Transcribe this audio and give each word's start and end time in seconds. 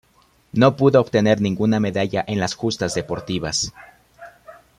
No 0.51 0.77
pudo 0.77 0.99
obtener 0.99 1.39
ninguna 1.41 1.79
medalla 1.79 2.23
en 2.27 2.39
las 2.39 2.55
justas 2.55 2.95
deportivas. 2.95 3.71